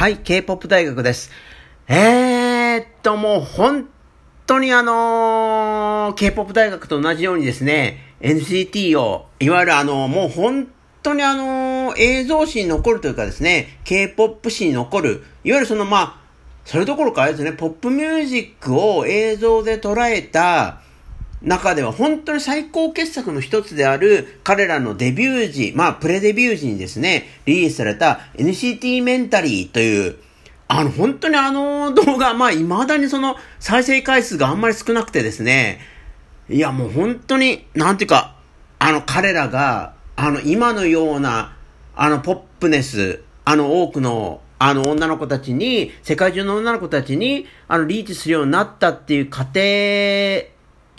[0.00, 1.30] はい、K-POP 大学です。
[1.86, 3.86] えーっと、もう本
[4.46, 10.68] 当にあのー、K-POP 大学と同じようにですね、NCT を、いわゆるあの、もう本
[11.02, 16.20] 当にあのー、映像史に残るというかですね、K-POP 史に残る、いわゆるそのまあ、
[16.64, 20.80] それどころかあれですね、ポップミュージックを映像で捉えた、
[21.42, 30.16] 中では本当に最高傑作の一つである彼らのデビュー時、まあプレデビュー時にですね、リリースされた NCT メンタリーという、
[30.68, 35.80] あの本当にあの動画、まあ未だにその再生回数があんまり少なくてですね、
[36.50, 38.36] いやもう本当に、なんていうか、
[38.78, 41.56] あの彼らが、あの今のような、
[41.96, 49.58] あのポップネス、あの多くのあの女の子たちに、世界中の女の子たちに、あのリーチするようになったっていう過程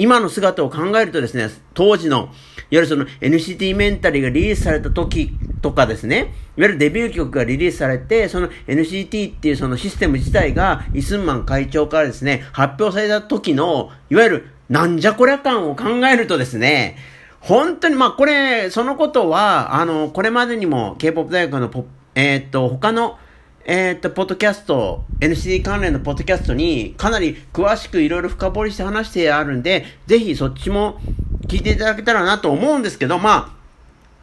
[0.01, 2.31] 今の姿を考えるとですね、当時の、いわ
[2.71, 16.97] ゆるその NCT メンタリーがリリースされた時とかですね、いわゆるデビュー曲がリリースされて、その NCT っていうそのシステム自体がイスンマン会長からですね、発表された時の、いわゆるなんじゃこりゃ感を考えるとですね、
[17.39, 23.19] 本当に、まあこれ、そのことは、あの、これまでにも K-POP 大学のポ、えー、っと、他の
[23.63, 30.99] えー、っと、ポッドキャスト、NCD 関連のポッドキャストにかなり詳しくいろいろ深掘りして話してあるんで、ぜひそっちも
[31.47, 33.55] 聞いていただけたらなと思うんですけど、ま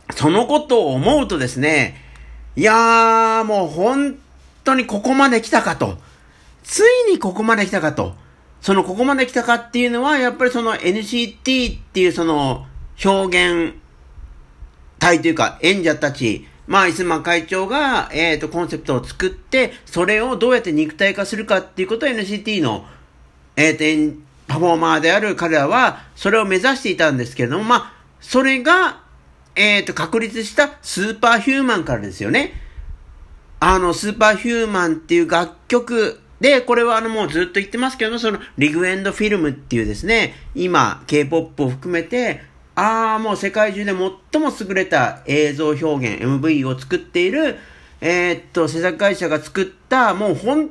[0.08, 1.96] あ、そのことを思うとですね、
[2.56, 4.18] いやー、もう本
[4.64, 5.98] 当にここまで来たかと。
[6.64, 8.14] ついにここまで来たかと。
[8.60, 12.66] そのここまで来たかっていうのは、やっぱりその NCT っていうその
[13.04, 13.74] 表現
[14.98, 22.84] 体というか演者たち、まあ、イスマン会長が、えっ、と、コンセプトを作って、それをどうやって肉体化するかっていうことを NCT の、
[23.56, 23.84] えっ、と、
[24.46, 29.00] パフォーマーである彼らは、それを目指していたんですけれども、まあ、それが、
[29.56, 32.52] えっ、と、確立したスーパーヒューマンからですよね。
[33.60, 42.42] あの、スーパーヒューマンっていう楽曲で、これはあのもうずっと言ってますけども、そのリグエンドフィルムっていうですね、今、K-POP を含めて、
[42.80, 47.56] ああ、もう世界中で最も優れた映像表現、MV を作っている、
[48.00, 50.70] えー、っと、制作会社が作った、もう本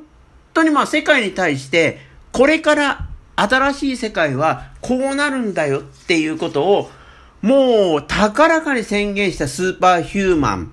[0.53, 1.99] 当にまあ世界に対して、
[2.31, 6.89] これから新しい世界はこうなるんだよっていうことを、
[7.41, 10.71] もう高らかに宣言したスーパーヒューマン。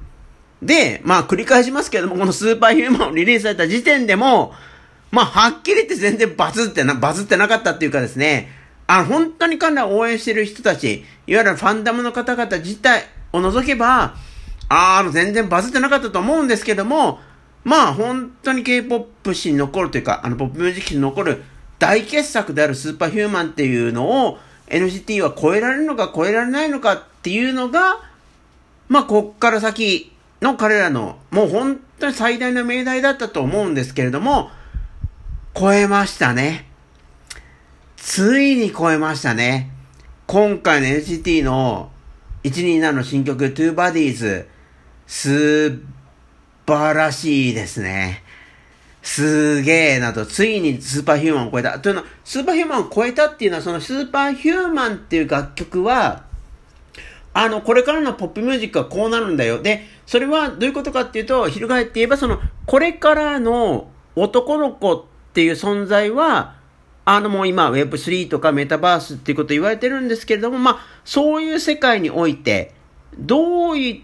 [0.62, 4.54] で、まあ繰り返しますけども、このスーパーヒューマンをリリースされた時点でも、
[5.10, 14.14] まあはっきり言って全然バズってな、バズってなかったっていうかですね、あ本当に彼らを応援してる人たち、いわゆるファンダムの方々自体を除けば、
[14.68, 17.20] あの、全然バズってなかったと思うんですけども、
[17.64, 21.42] まあ、本当に K-POP 史に残るというか、あの、ポップミュージック史に残る
[21.78, 28.00] 大傑作であるスーパーヒューマンっていうのを NCT は超えられるのか超えられないのかっていうのが、
[28.88, 34.50] まあ、こっから先の彼らの、もう本当に最大の命題だったと思うんですけれども、
[35.54, 36.66] 超えましたね。
[38.06, 39.70] ついに超えましたね。
[40.26, 41.90] 今回の NCT の
[42.42, 44.44] 127の新曲 Two Bodies
[45.06, 45.80] 素
[46.66, 48.22] 晴らしいですね。
[49.00, 51.78] すげえなと、ついにスーパーヒューマンを超えた。
[51.78, 56.24] というのは、スーパーヒューマンを超えたっていうのは、そのスーパーヒューマンっていう楽曲は、
[57.32, 59.62] あの、これからのポップミュージックはこうなるんだよ。
[59.62, 66.62] で、それはどういうことかっていうと、翻って言えば、その、これからの男の子っていう存在は、
[67.04, 72.72] あのもう今 Web3 とかメタバースっていうこと言われてるんですけれども、まあ、そういう世界において、
[73.18, 74.02] どういっ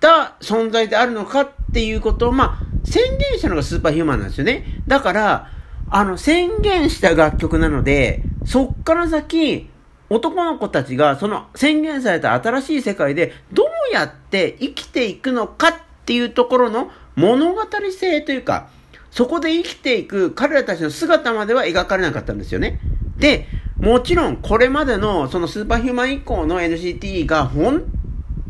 [0.00, 4.82] た存在であるのかっていうことを、まあ、宣言したのがスーパーヒューマンなんですよね。
[4.86, 5.50] だから、
[5.88, 9.70] あの、宣言した楽曲なので、そっから先、
[10.08, 18.68] 男の子たちがその宣言された新しい世界でどうやって生きていくのかっていうところの物語性というか、
[19.16, 22.78] そこで生きていく彼らたちの姿までは描かれなかったんですよね。
[23.16, 27.84] で、もちろんこれまでのそのスーパーヒューマン以降の NCT が本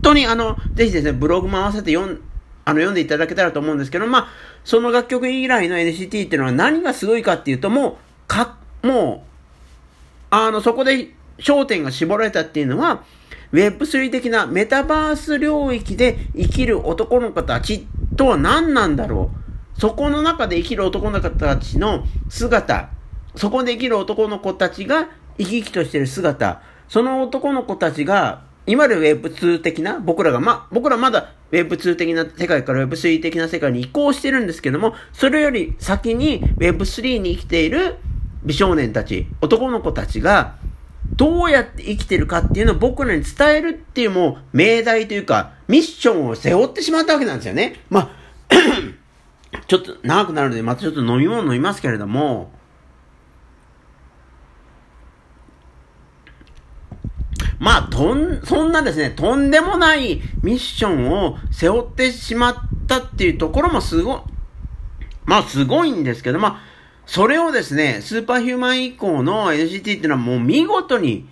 [0.03, 2.21] 当にあの、ぜひですね、ブログも合わせて読ん
[2.65, 4.28] あの読んでいただけたらと思うんですけど、まあ、
[4.65, 7.96] その楽曲以来の NCT っていうのは何がすごいかっていうと、もう、
[8.26, 9.26] か、もう、
[10.31, 13.05] あの、そこで焦点が絞られたっていうのは、
[13.52, 17.87] Web3 的なメタバース領域で生きる男の子たち
[18.17, 19.45] とは何なんだろう
[19.78, 22.90] そこの中で生きる男の子たちの姿、
[23.34, 25.08] そこで生きる男の子たちが
[25.38, 37.96] 生き生きとしている姿、その男の子たちが、いわゆる Web2 的な、僕らが、ま、僕らまだ Web2 的な世界から Web3 的な世界に移行してるんですけども、それより先に Web3 に生きている
[38.44, 40.56] 美少年たち、男の子たちが、
[41.14, 47.81] どうやって生きてるかっていうのを僕らに伝えるっていうもう命題というか、ミッションを背負ってしまったわけなんですよね。
[47.90, 48.11] まあ
[49.66, 52.52] ちょっと長くなるので、またちょっと飲み物飲みますけれども、
[57.58, 62.54] まあ、とん、そんなですね、とんでもないミッションを背負ってしまっ
[62.86, 64.24] たっていうところもすご、
[65.24, 66.60] まあすごいんですけど、まあ、
[67.06, 71.26] それをですね、スーパーヒューマン以降の NCT っていうのはもう見事に、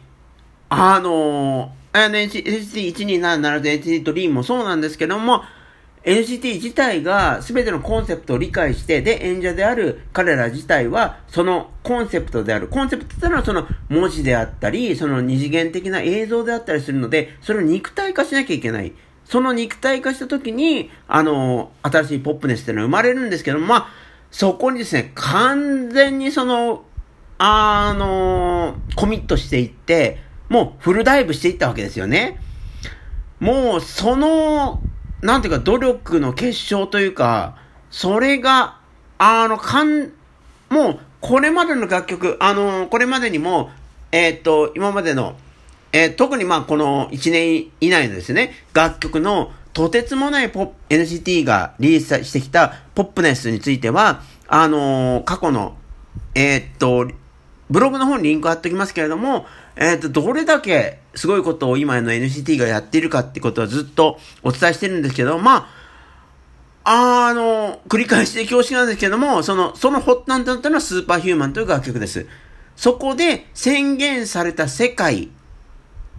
[0.71, 5.43] あのー、NCT127 と NCT ドリームもそうなんですけども、
[6.05, 12.69] NCT 自体が全てのコンセプトを理解して、で、演者である彼ら自体は、そのコンセプトである。
[12.69, 18.93] コンセプトってのはその文字であったり、その二次元的な映像であったりするので、それを肉体化しなきゃいけない。
[19.25, 23.89] その肉体化した時に、あの、新しいポップネスっていうのは生まれるんですけども、まあ、
[24.31, 26.85] そこにですね、完全にその、
[27.39, 30.19] あの、コミットしていって、
[30.51, 32.39] もうフルダイブしていったわけですよね。
[33.41, 34.83] もう、その、
[35.25, 37.57] なんていうか、努力の結晶というか、
[37.91, 38.77] それが、
[39.17, 40.13] あの、かん、
[40.69, 43.71] もう、これまでの楽曲、あの、これまでにも、
[44.13, 45.35] えー、っと、今までの、
[45.93, 55.75] えー、特にまあ、この1年以内のですね、楽曲の、とてつもないポップ、NCT がリリースしてきたポップネスについては、あのー、過去の、
[56.35, 57.09] え、っと、
[57.71, 59.47] ブログの方にリンク貼っておきますけれども、
[59.77, 65.69] えっ、と、どれだけすごいことを今の NCT がやっているかってことはずっとお伝えしてるんですけど、ま
[66.85, 72.27] あ、あの、繰り返して恐縮なんですけども、その、その発端となったのはスーパーヒューマンという楽曲です。
[72.77, 75.31] そこで宣言された世界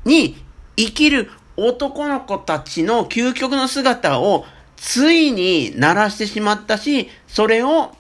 [0.05, 0.37] に
[0.75, 4.45] 生きる男の子たちの究極の姿を
[4.77, 7.95] ついに鳴らしてしまったし、それを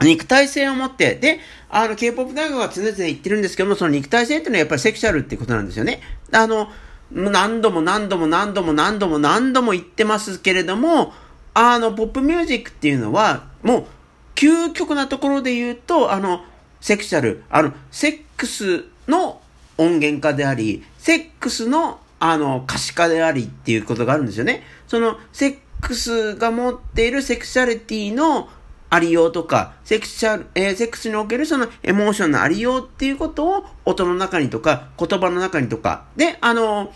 [0.00, 6.00] 肉体性を持って、で、あの、K-POP 大学は常々言ってるんですけども、その肉体性っていうのはやっぱりセクシャルってことなんですよね。
[6.32, 6.68] あの、
[7.10, 11.12] 何度も何度も何度も何度も何度も言ってますけれども、
[11.54, 13.86] あの、ポップミュージックっていうのは、もう、
[14.34, 16.44] 究極なところで言うと、あの、
[16.80, 19.40] セクシャル、あの、セックスの
[19.78, 24.62] 音源化であり、セックスの、あの、可視化でありっていうことがあるんですよね。
[24.86, 28.48] その、セックスが持っているセクシャリティの
[28.90, 36.92] ありようとか、セクシャル、えー、セックスにおけるそのエモーションのありようっていうことを音の中にとか、言葉の中にとか、で、あの、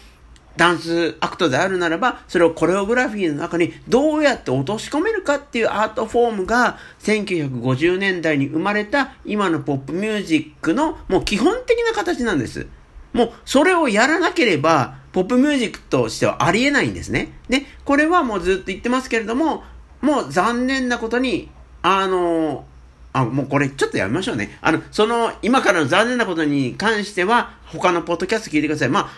[0.56, 12.66] ダンスアクトであるならば、それをコレオグラフィーの中にどうやって落とし込めるかっていうアートフォームが1950年代に生まれた今のポップミュージックのもう基本的な形なんです。
[13.12, 17.32] もうそれをやらなければ、ポップミュージックとしてはありえないんですね。
[17.48, 19.62] で、これはもうずっと言ってますけれども、
[20.00, 21.50] もう残念なことに
[21.82, 22.64] あの
[23.12, 24.58] あ、もうこれちょっとやめましょうね。
[24.60, 28.88] あの、その、今からの残念なことに関しては、他のポッドキャスト聞いてください。
[28.88, 29.08] まあ、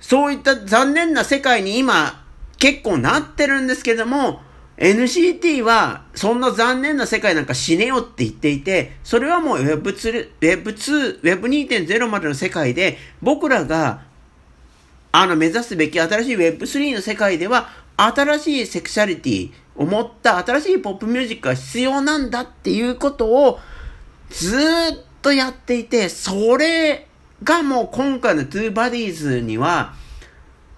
[0.00, 2.24] そういった残念な世界に今、
[2.58, 4.40] 結構なってるんですけども、
[4.78, 14.02] NCT は、そんな残念な世界なんか死ねよって言っていて、それはもう Web2、Web2、Web2.0 までの世界で、僕らが、
[15.12, 23.58] あの、目指すべき新しい Web3 の世界では、新しいセクシャリティ、思った新しいポップミュージックが必要なんだっていうことを
[24.30, 24.60] ずっ
[25.22, 27.06] とやっていて、それ
[27.42, 29.94] がもう今回の Two Bodies には、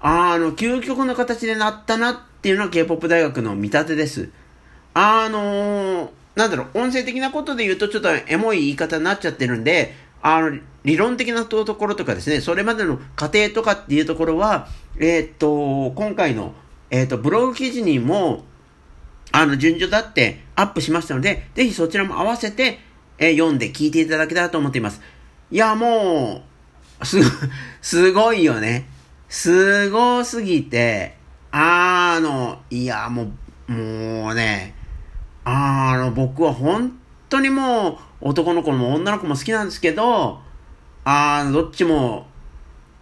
[0.00, 4.30] あの、究極の形でなったなっていうのが K-POP 大学の見立てです。
[4.92, 16.54] あのー、なんだろう、音声的なことで言うとちょっとエモい言い方になっちゃってるんで、あの、理論的なところとかですね、それまでの過程とかっていうところは、えー、っと、今回の、
[16.90, 18.44] えー、っと、ブログ記事にも、
[19.36, 22.78] あの、順序だってアップしましたので、ぜひそちらも合わせて、
[23.18, 25.00] え、読んで聞いていただけたらと思っています。
[25.50, 26.44] いや、も
[27.00, 27.18] う、す、
[27.82, 28.88] すごいよね。
[29.28, 31.16] すごすぎて、
[31.50, 33.32] あの、いや、も
[33.68, 34.76] う、もうね、
[35.42, 36.96] あの、僕は本
[37.28, 40.38] 当にもう、男の子も女の子も好きなんですけど、
[41.02, 42.28] あの、どっちも、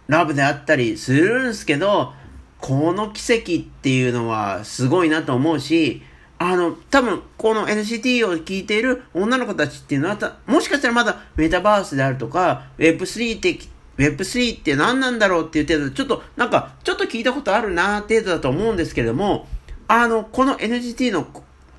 [0.07, 2.11] ラブであったりするんですけど、
[2.57, 6.01] この奇跡っていうのはすごいなと思うし、
[6.45, 13.57] あの、多分、この NCT を聞いている女の子たちっていうのは、もしかしたらまだメタバースであるとか、Web3 って、
[13.97, 19.47] Web3 って何なんだろうっていう程度で、ちょっと、なんか、ちょっと聞いたことあるな程度だと思うんですけれども、
[19.87, 21.25] あの、この NCT の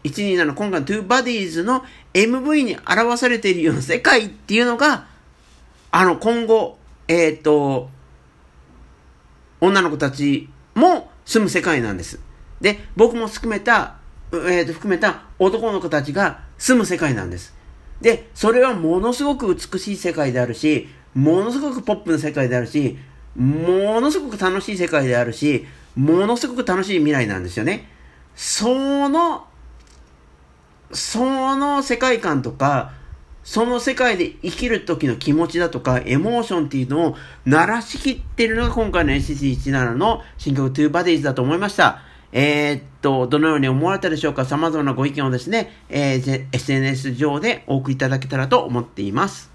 [0.04, 5.06] 127今回の 2Bodies の MV に表されているような世界っていうのが、
[5.90, 7.90] あの、今後、えっ、ー、と、
[9.60, 12.18] 女の子たちも住む世界なんです。
[12.62, 13.96] で、僕も含めた
[14.32, 17.54] えー、と含めた男の子たちが住む世界なんです。
[18.00, 22.98] で、それはものすごく美しい世界であるし、ものすごくポップな世界であるし、
[23.36, 25.66] ものすごく楽しい世界であるし、
[25.96, 27.88] ものすごく楽しい未来なんですよね。
[28.34, 29.46] その、
[30.92, 32.92] その世界観とか、
[33.44, 42.00] その世界で生きる時の気持ちだとか、エモーションっていうのを鳴らしきってるのが今回の NCT17 の新曲 Two Bodies だと思いました。
[42.36, 44.44] えー、っと、どのように思われたでしょうか？
[44.44, 49.53] 様々なご意見をですね、えー、SNS 上でお送りいただけたらと思っています。